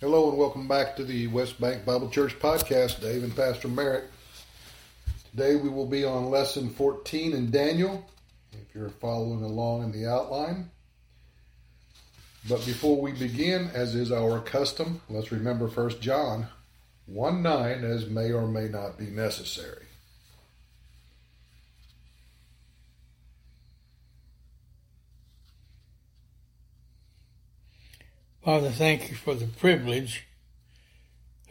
[0.00, 3.00] Hello and welcome back to the West Bank Bible Church podcast.
[3.00, 4.10] Dave and Pastor Merritt.
[5.30, 8.04] Today we will be on lesson 14 in Daniel,
[8.52, 10.68] if you're following along in the outline.
[12.48, 16.48] But before we begin, as is our custom, let's remember 1 John
[17.06, 19.83] 1 9 as may or may not be necessary.
[28.44, 30.26] Father, thank you for the privilege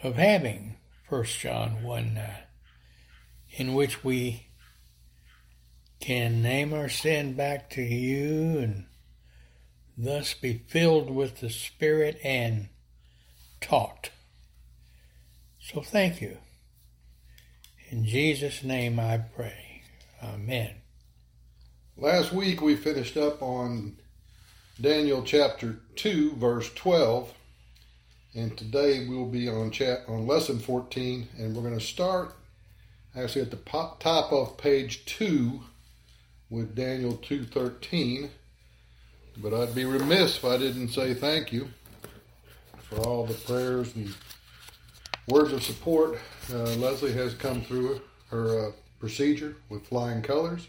[0.04, 0.76] of having
[1.10, 2.30] 1 John 1 9,
[3.58, 4.46] in which we
[6.00, 8.86] can name our sin back to you and
[9.98, 12.70] thus be filled with the Spirit and
[13.60, 14.12] taught.
[15.60, 16.38] So thank you.
[17.90, 19.82] In Jesus' name I pray.
[20.22, 20.76] Amen.
[21.98, 23.98] Last week we finished up on
[24.82, 27.32] Daniel chapter 2, verse 12.
[28.34, 32.34] And today we'll be on chat on lesson 14, and we're going to start
[33.16, 35.62] actually at the top of page 2
[36.50, 38.32] with Daniel 2:13.
[39.38, 41.70] But I'd be remiss if I didn't say thank you
[42.82, 44.16] for all the prayers and
[45.28, 46.18] words of support.
[46.52, 50.68] Uh, Leslie has come through her uh, procedure with flying colors.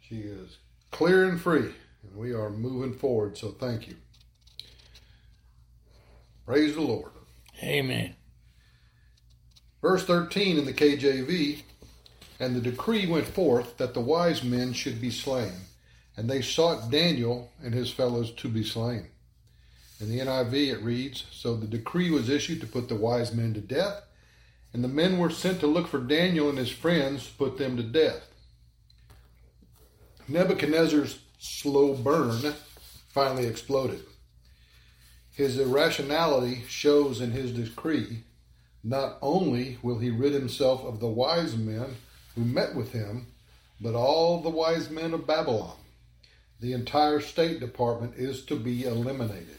[0.00, 0.58] She is
[0.92, 1.72] clear and free
[2.04, 3.96] and we are moving forward, so thank you.
[6.46, 7.12] Praise the Lord.
[7.62, 8.14] Amen.
[9.80, 11.62] Verse 13 in the KJV
[12.38, 15.52] And the decree went forth that the wise men should be slain,
[16.16, 19.08] and they sought Daniel and his fellows to be slain.
[20.00, 23.54] In the NIV it reads So the decree was issued to put the wise men
[23.54, 24.02] to death,
[24.72, 27.76] and the men were sent to look for Daniel and his friends to put them
[27.76, 28.28] to death.
[30.26, 32.54] Nebuchadnezzar's slow burn
[33.08, 34.02] finally exploded.
[35.34, 38.24] His irrationality shows in his decree.
[38.82, 41.96] Not only will he rid himself of the wise men
[42.34, 43.26] who met with him,
[43.80, 45.76] but all the wise men of Babylon.
[46.60, 49.58] The entire State Department is to be eliminated.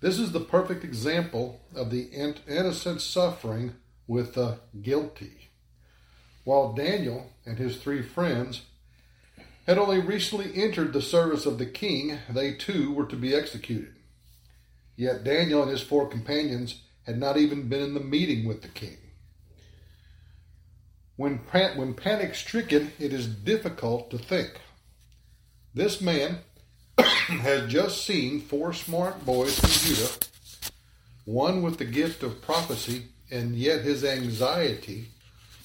[0.00, 2.04] This is the perfect example of the
[2.46, 3.74] innocent suffering
[4.06, 5.48] with the guilty.
[6.44, 8.62] While Daniel and his three friends
[9.68, 13.94] had only recently entered the service of the king, they too were to be executed.
[14.96, 18.68] Yet Daniel and his four companions had not even been in the meeting with the
[18.68, 18.96] king.
[21.16, 21.36] When,
[21.76, 24.58] when panic stricken, it is difficult to think.
[25.74, 26.38] This man
[26.98, 30.12] has just seen four smart boys from Judah,
[31.26, 35.08] one with the gift of prophecy, and yet his anxiety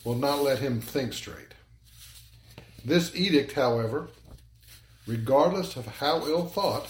[0.03, 1.53] will not let him think straight.
[2.85, 4.09] This edict, however,
[5.07, 6.89] regardless of how ill thought,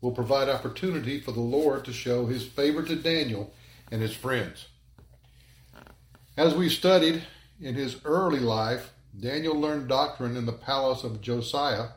[0.00, 3.52] will provide opportunity for the Lord to show his favor to Daniel
[3.90, 4.68] and his friends.
[6.36, 7.24] As we studied
[7.60, 11.88] in his early life, Daniel learned doctrine in the palace of Josiah,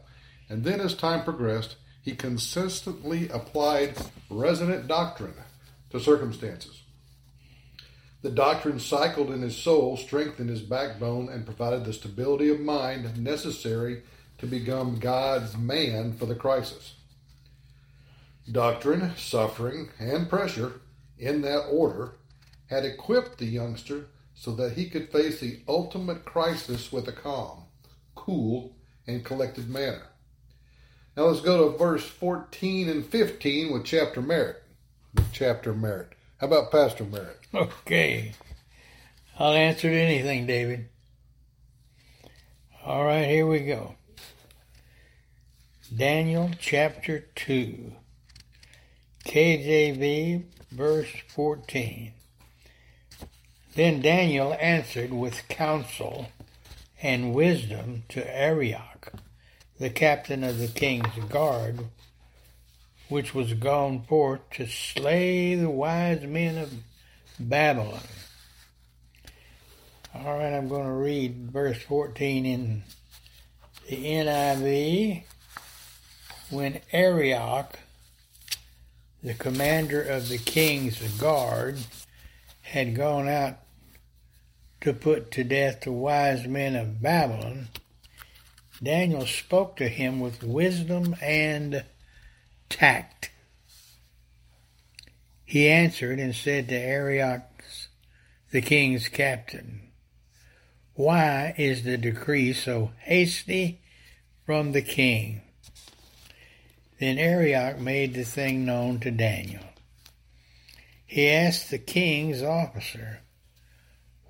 [0.49, 3.97] and then as time progressed, he consistently applied
[4.29, 5.33] resident doctrine
[5.89, 6.83] to circumstances.
[8.21, 13.23] The doctrine cycled in his soul, strengthened his backbone, and provided the stability of mind
[13.23, 14.03] necessary
[14.39, 16.95] to become God's man for the crisis.
[18.51, 20.81] Doctrine, suffering, and pressure,
[21.17, 22.13] in that order,
[22.67, 27.63] had equipped the youngster so that he could face the ultimate crisis with a calm,
[28.15, 30.07] cool, and collected manner.
[31.15, 34.63] Now let's go to verse 14 and 15 with chapter Merritt.
[35.15, 36.13] With chapter Merritt.
[36.39, 37.39] How about Pastor Merritt?
[37.53, 38.33] Okay.
[39.39, 40.89] I'll answer to anything, David.
[42.85, 43.95] All right, here we go.
[45.95, 47.91] Daniel chapter 2,
[49.25, 52.11] KJV, verse 14.
[53.73, 56.27] Then Daniel answered with counsel
[57.01, 59.11] and wisdom to Arioch,
[59.79, 61.79] the captain of the king's guard,
[63.09, 66.73] which was gone forth to slay the wise men of
[67.39, 68.01] Babylon.
[70.13, 72.83] All right, I'm going to read verse 14 in
[73.87, 75.23] the NIV.
[76.49, 77.79] When Arioch,
[79.21, 81.77] the commander of the king's guard,
[82.61, 83.59] had gone out
[84.81, 87.67] to put to death the wise men of Babylon,
[88.81, 91.83] Daniel spoke to him with wisdom and
[92.69, 93.31] tact.
[95.45, 97.57] He answered and said to Arioch,
[98.51, 99.91] the king's captain,
[100.93, 103.81] Why is the decree so hasty
[104.45, 105.41] from the king?
[106.99, 109.63] Then Arioch made the thing known to Daniel.
[111.05, 113.19] he asked the king's officer,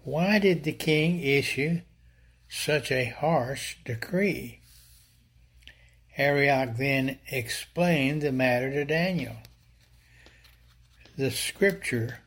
[0.04, 1.81] Why did the king issue
[2.50, 4.62] such a harsh decree?
[6.18, 9.36] Arioch then explained the matter to Daniel.
[11.18, 12.19] The scripture,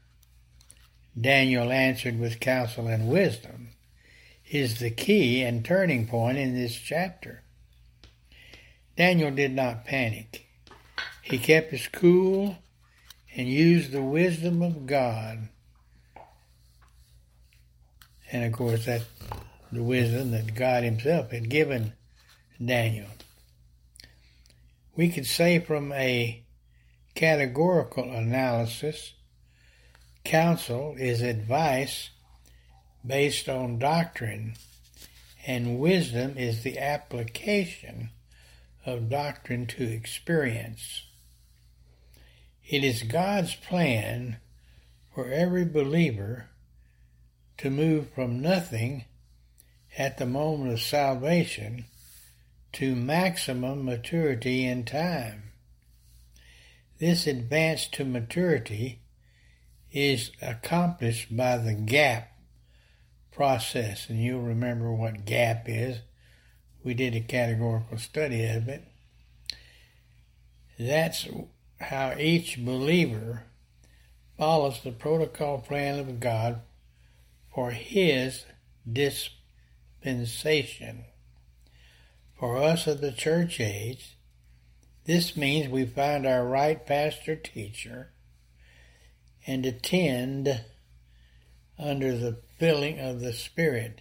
[1.21, 3.71] Daniel answered with counsel and wisdom,
[4.49, 7.43] is the key and turning point in this chapter.
[8.97, 10.47] Daniel did not panic.
[11.23, 12.59] He kept his cool
[13.37, 15.49] and used the wisdom of God.
[18.33, 19.03] And of course, that
[19.73, 21.93] the wisdom that God Himself had given
[22.65, 23.07] Daniel.
[24.97, 26.43] We could say from a
[27.15, 29.15] categorical analysis,
[30.25, 32.11] counsel is advice
[33.07, 34.55] based on doctrine,
[35.47, 38.11] and wisdom is the application
[38.85, 41.05] of doctrine to experience.
[42.69, 44.39] It is God's plan
[45.15, 46.49] for every believer
[47.59, 49.05] to move from nothing
[49.99, 51.85] at the moment of salvation
[52.73, 55.51] to maximum maturity in time.
[56.99, 59.01] This advance to maturity
[59.91, 62.31] is accomplished by the gap
[63.33, 65.99] process, and you'll remember what gap is.
[66.85, 68.85] We did a categorical study of it.
[70.79, 71.27] That's
[71.81, 73.45] how each believer
[74.39, 76.61] follows the protocol plan of God
[77.53, 78.47] for his
[78.91, 81.05] dispensation.
[82.41, 84.17] For us of the church age,
[85.05, 88.13] this means we find our right pastor teacher
[89.47, 90.65] and attend
[91.79, 94.01] under the filling of the Spirit.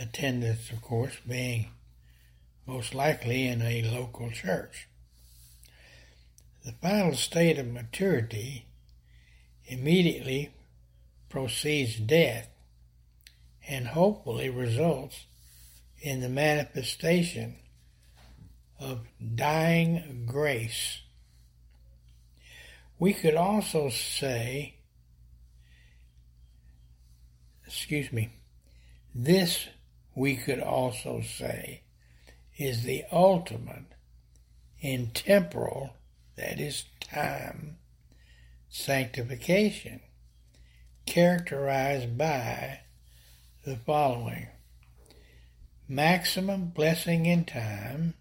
[0.00, 1.68] Attendance, of course, being
[2.66, 4.88] most likely in a local church.
[6.64, 8.66] The final state of maturity
[9.66, 10.50] immediately
[11.28, 12.48] precedes death
[13.68, 15.26] and hopefully results
[16.00, 17.56] in the manifestation
[18.78, 19.00] of
[19.34, 21.02] dying grace.
[22.98, 24.76] We could also say,
[27.66, 28.30] excuse me,
[29.14, 29.68] this
[30.14, 31.82] we could also say
[32.56, 33.86] is the ultimate
[34.80, 35.96] in temporal
[36.36, 37.76] that is time,
[38.68, 40.00] sanctification,
[41.06, 42.80] characterized by
[43.64, 44.48] the following
[45.90, 48.14] maximum blessing in time,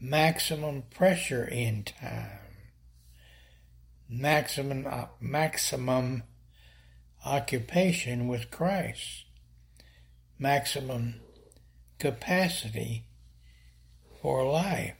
[0.00, 2.40] maximum pressure in time,
[4.08, 6.24] maximum, uh, maximum
[7.24, 9.26] occupation with Christ,
[10.40, 11.20] maximum
[12.00, 13.04] capacity
[14.20, 14.96] for life,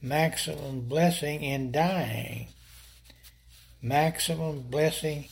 [0.00, 2.46] maximum blessing in dying,
[3.82, 5.26] maximum blessing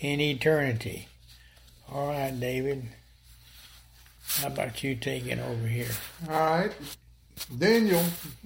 [0.00, 1.06] in eternity.
[1.92, 2.84] All right, David.
[4.26, 5.90] How about you taking over here?
[6.28, 6.72] All right.
[7.56, 8.02] Daniel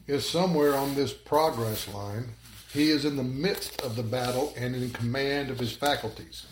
[0.06, 2.30] is somewhere on this progress line.
[2.72, 6.46] He is in the midst of the battle and in command of his faculties.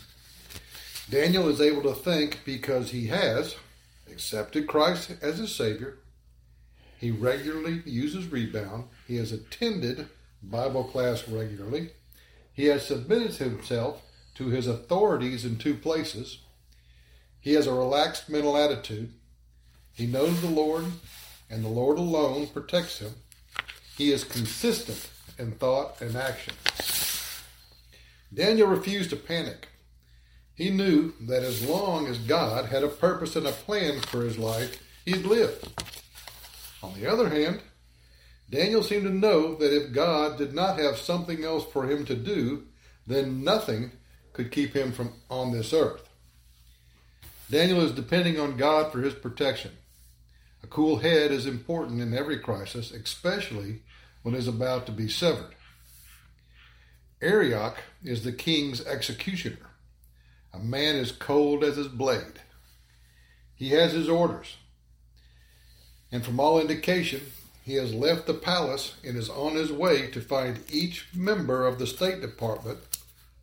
[1.11, 3.55] Daniel is able to think because he has
[4.11, 5.99] accepted Christ as his Savior,
[6.99, 8.85] he regularly uses rebound.
[9.06, 10.08] He has attended
[10.43, 11.90] Bible class regularly.
[12.52, 14.02] He has submitted himself
[14.35, 16.38] to his authorities in two places.
[17.49, 19.11] He has a relaxed mental attitude.
[19.95, 20.85] He knows the Lord,
[21.49, 23.12] and the Lord alone protects him.
[23.97, 26.52] He is consistent in thought and action.
[28.35, 29.69] Daniel refused to panic.
[30.57, 34.37] He knew that as long as God had a purpose and a plan for his
[34.37, 35.73] life, he'd live.
[36.83, 37.62] On the other hand,
[38.50, 42.14] Daniel seemed to know that if God did not have something else for him to
[42.14, 42.64] do,
[43.07, 43.93] then nothing
[44.35, 46.08] could keep him from on this earth.
[47.50, 49.73] Daniel is depending on God for his protection.
[50.62, 53.83] A cool head is important in every crisis, especially
[54.23, 55.55] when it is about to be severed.
[57.23, 59.71] Arioch is the king's executioner,
[60.52, 62.40] a man as cold as his blade.
[63.55, 64.57] He has his orders
[66.11, 67.21] and from all indication,
[67.62, 71.78] he has left the palace and is on his way to find each member of
[71.78, 72.78] the State Department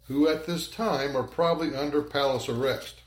[0.07, 3.01] who at this time are probably under palace arrest.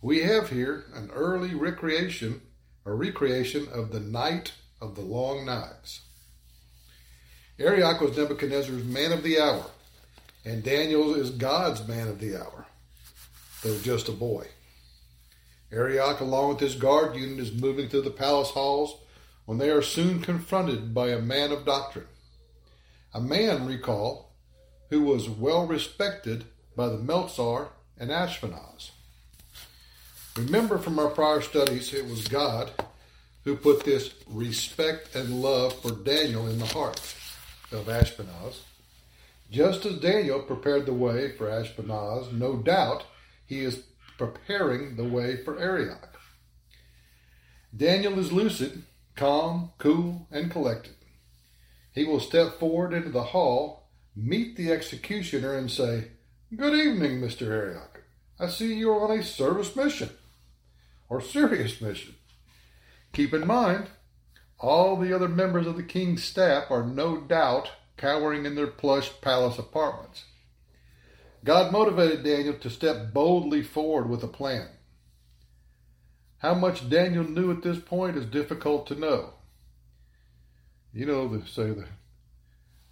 [0.00, 2.42] We have here an early recreation
[2.84, 6.02] or recreation of the Night of the Long Knives.
[7.58, 9.66] Arioch was Nebuchadnezzar's man of the hour,
[10.44, 12.66] and Daniel is God's man of the hour,
[13.64, 14.46] though just a boy.
[15.72, 18.96] Arioch, along with his guard unit, is moving through the palace halls
[19.46, 22.06] when they are soon confronted by a man of doctrine,
[23.12, 24.36] a man, recall,
[24.90, 26.44] who was well respected
[26.76, 28.92] by the Melzar and Ashpenaz.
[30.38, 32.70] Remember from our prior studies, it was God
[33.42, 37.00] who put this respect and love for Daniel in the heart
[37.72, 38.60] of Ashpenaz.
[39.50, 43.02] Just as Daniel prepared the way for Ashpenaz, no doubt
[43.46, 43.82] he is
[44.16, 46.20] preparing the way for Arioch.
[47.76, 48.84] Daniel is lucid,
[49.16, 50.94] calm, cool, and collected.
[51.92, 56.12] He will step forward into the hall, meet the executioner, and say,
[56.54, 57.48] Good evening, Mr.
[57.48, 58.04] Arioch.
[58.38, 60.10] I see you are on a service mission
[61.08, 62.14] or serious mission.
[63.12, 63.88] Keep in mind,
[64.58, 69.10] all the other members of the king's staff are no doubt cowering in their plush
[69.20, 70.24] palace apartments.
[71.44, 74.68] God motivated Daniel to step boldly forward with a plan.
[76.38, 79.34] How much Daniel knew at this point is difficult to know.
[80.92, 81.88] You know, they say that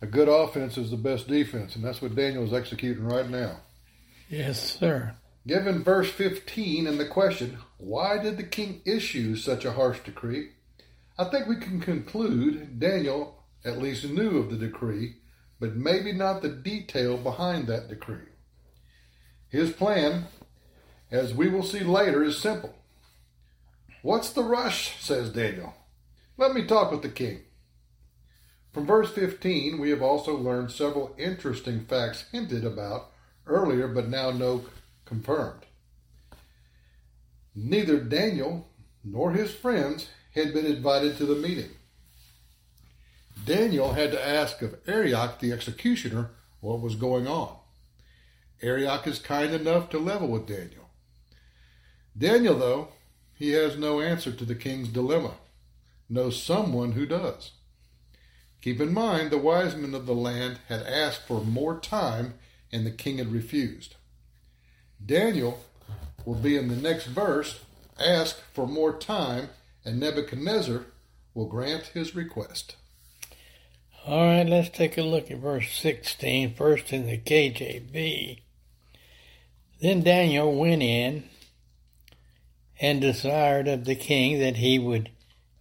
[0.00, 3.58] a good offense is the best defense, and that's what Daniel is executing right now.
[4.28, 5.14] Yes, sir.
[5.46, 10.50] Given verse 15 and the question, why did the king issue such a harsh decree?
[11.16, 15.16] I think we can conclude Daniel at least knew of the decree,
[15.60, 18.26] but maybe not the detail behind that decree.
[19.48, 20.26] His plan,
[21.10, 22.74] as we will see later, is simple.
[24.02, 25.00] What's the rush?
[25.02, 25.74] says Daniel.
[26.36, 27.42] Let me talk with the king.
[28.72, 33.10] From verse 15, we have also learned several interesting facts hinted about
[33.46, 34.64] earlier, but now no
[35.06, 35.64] confirmed.
[37.54, 38.68] Neither Daniel
[39.02, 41.70] nor his friends had been invited to the meeting.
[43.46, 47.56] Daniel had to ask of Arioch the executioner what was going on.
[48.62, 50.90] Arioch is kind enough to level with Daniel.
[52.16, 52.88] Daniel, though,
[53.34, 55.34] he has no answer to the king's dilemma,
[56.08, 57.52] knows someone who does.
[58.62, 62.34] Keep in mind, the wise men of the land had asked for more time
[62.72, 63.95] and the king had refused.
[65.04, 65.60] Daniel
[66.24, 67.60] will be in the next verse,
[67.98, 69.50] ask for more time,
[69.84, 70.86] and Nebuchadnezzar
[71.34, 72.76] will grant his request.
[74.06, 78.40] All right, let's take a look at verse 16, first in the KJV.
[79.80, 81.24] Then Daniel went in
[82.80, 85.10] and desired of the king that he would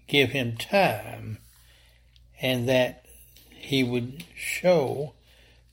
[0.07, 1.39] give him time
[2.41, 3.05] and that
[3.49, 5.13] he would show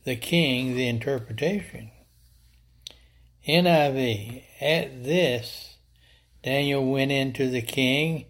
[0.04, 1.90] the king the interpretation.
[3.47, 5.77] NIV, at this,
[6.43, 8.27] Daniel went into the king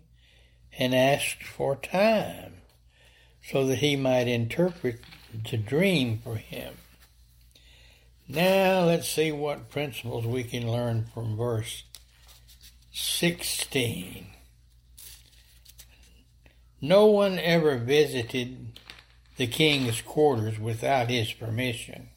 [0.78, 2.54] and asked for time
[3.44, 5.00] so that he might interpret
[5.50, 6.74] the dream for him.
[8.28, 11.84] Now let's see what principles we can learn from verse
[12.92, 14.26] 16.
[16.80, 18.80] No one ever visited
[19.36, 22.08] the king's quarters without his permission.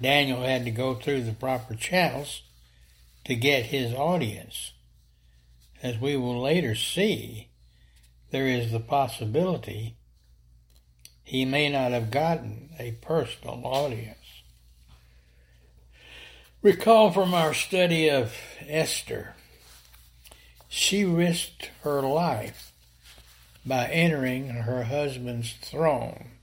[0.00, 2.42] Daniel had to go through the proper channels
[3.24, 4.72] to get his audience.
[5.82, 7.48] As we will later see,
[8.30, 9.96] there is the possibility
[11.24, 14.16] he may not have gotten a personal audience.
[16.62, 18.34] Recall from our study of
[18.66, 19.34] Esther,
[20.68, 22.72] she risked her life
[23.64, 26.37] by entering her husband's throne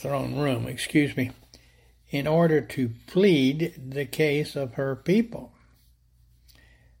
[0.00, 1.30] throne room, excuse me,
[2.10, 5.52] in order to plead the case of her people.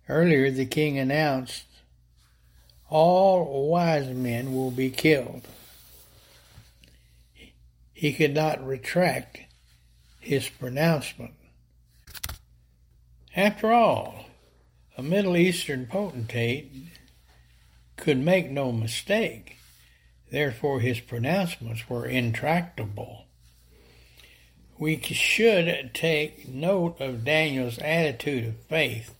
[0.08, 1.64] Earlier, the king announced
[2.90, 5.46] all wise men will be killed.
[7.94, 9.40] He could not retract
[10.20, 11.34] his pronouncement.
[13.34, 14.26] After all,
[14.98, 16.70] a Middle Eastern potentate
[17.96, 19.56] could make no mistake.
[20.30, 23.26] Therefore, his pronouncements were intractable.
[24.78, 29.14] We should take note of Daniel's attitude of faith.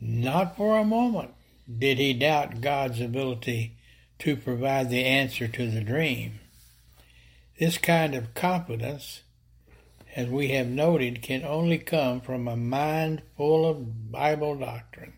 [0.00, 1.30] Not for a moment
[1.78, 3.76] did he doubt God's ability
[4.18, 6.40] to provide the answer to the dream.
[7.58, 9.22] This kind of confidence,
[10.14, 15.14] as we have noted, can only come from a mind full of Bible doctrine.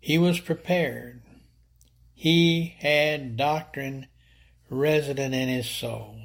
[0.00, 1.22] He was prepared
[2.20, 4.06] he had doctrine
[4.68, 6.16] resident in his soul.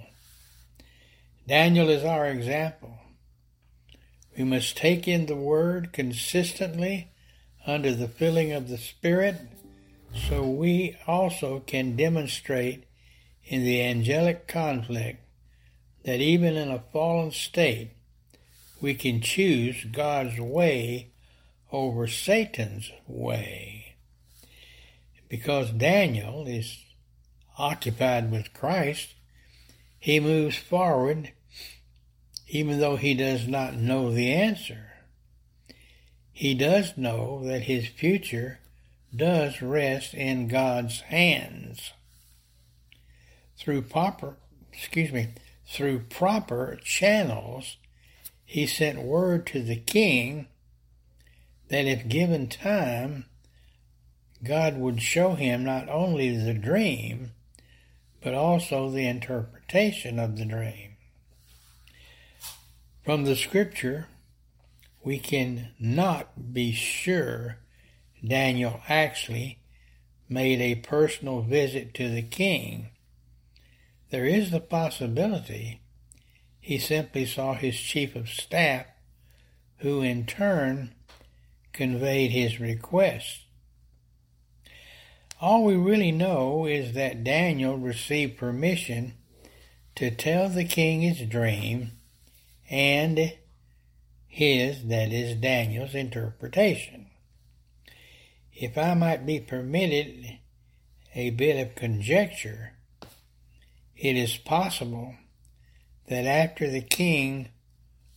[1.47, 2.99] Daniel is our example.
[4.37, 7.13] We must take in the Word consistently
[7.65, 9.37] under the filling of the Spirit
[10.13, 12.83] so we also can demonstrate
[13.45, 15.23] in the angelic conflict
[16.03, 17.91] that even in a fallen state,
[18.81, 21.11] we can choose God's way
[21.71, 23.74] over Satan's way.
[25.29, 26.77] Because Daniel is
[27.57, 29.13] occupied with Christ,
[29.97, 31.31] he moves forward
[32.47, 34.91] even though he does not know the answer.
[36.31, 38.59] He does know that his future
[39.15, 41.91] does rest in God's hands.
[43.57, 44.37] Through proper,
[44.71, 45.29] excuse me,
[45.65, 47.77] through proper channels,
[48.45, 50.47] he sent word to the king
[51.69, 53.25] that if given time,
[54.45, 57.31] God would show him not only the dream,
[58.21, 60.97] but also the interpretation of the dream.
[63.03, 64.07] From the scripture,
[65.03, 67.57] we can not be sure
[68.25, 69.59] Daniel actually
[70.27, 72.89] made a personal visit to the king.
[74.09, 75.81] There is the possibility
[76.59, 78.87] he simply saw his chief of staff,
[79.77, 80.95] who in turn
[81.73, 83.44] conveyed his request.
[85.41, 89.15] All we really know is that Daniel received permission
[89.95, 91.91] to tell the king his dream
[92.69, 93.33] and
[94.27, 97.07] his, that is, Daniel's interpretation.
[98.53, 100.39] If I might be permitted
[101.13, 102.73] a bit of conjecture,
[103.97, 105.15] it is possible
[106.07, 107.49] that after the king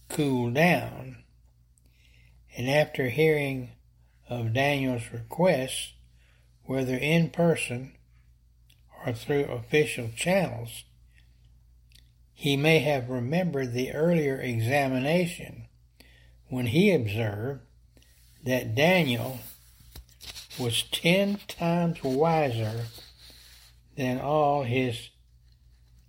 [0.09, 1.25] cooled down,
[2.57, 3.71] and after hearing
[4.29, 5.95] of Daniel's request,
[6.69, 7.91] whether in person
[9.07, 10.85] or through official channels,
[12.35, 15.65] he may have remembered the earlier examination
[16.49, 17.63] when he observed
[18.45, 19.41] that Daniel
[20.59, 22.85] was ten times wiser
[23.97, 25.09] than all his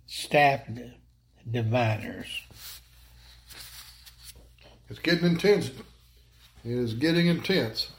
[0.06, 0.68] staff
[1.50, 2.42] diviners.
[4.90, 5.70] It's getting intense.
[6.62, 7.92] It is getting intense.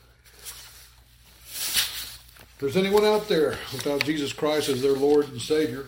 [2.62, 5.88] There's anyone out there without Jesus Christ as their Lord and Savior,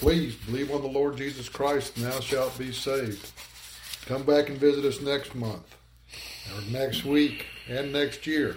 [0.00, 3.30] please believe on the Lord Jesus Christ, and thou shalt be saved.
[4.06, 5.76] Come back and visit us next month,
[6.52, 8.56] or next week, and next year.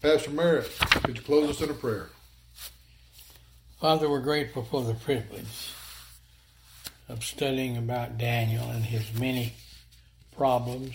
[0.00, 0.70] Pastor Merritt,
[1.02, 2.10] could you close us in a prayer?
[3.80, 5.72] Father, we're grateful for the privilege
[7.08, 9.54] of studying about Daniel and his many
[10.36, 10.94] problems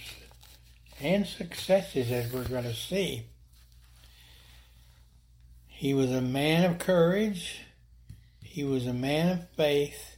[1.02, 3.26] and successes, as we're going to see.
[5.84, 7.60] He was a man of courage,
[8.41, 10.15] he was a man of faith,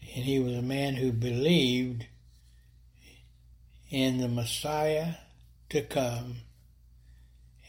[0.00, 2.04] and he was a man who believed
[3.88, 5.14] in the Messiah
[5.70, 6.40] to come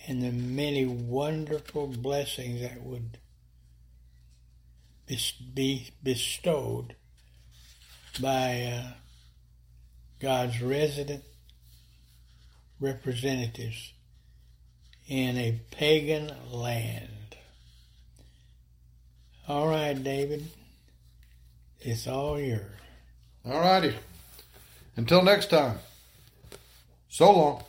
[0.06, 3.20] and the many wonderful blessings that would
[5.54, 6.98] be bestowed
[8.20, 8.92] by uh,
[10.20, 11.24] God's resident
[12.82, 13.94] representatives
[15.08, 17.10] in a pagan land.
[19.48, 20.48] All right, David,
[21.80, 22.62] it's all yours.
[23.46, 23.94] All righty.
[24.98, 25.78] Until next time,
[27.10, 27.63] so long.